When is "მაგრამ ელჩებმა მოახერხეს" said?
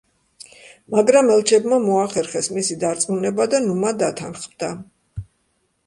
0.95-2.51